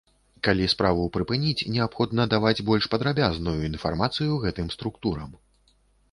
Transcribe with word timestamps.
Калі 0.45 0.65
справу 0.73 1.03
прыпыніць, 1.17 1.65
неабходна 1.75 2.25
даваць 2.31 2.63
больш 2.69 2.87
падрабязную 2.93 3.53
інфармацыю 3.67 4.39
гэтым 4.47 4.71
структурам. 4.77 5.37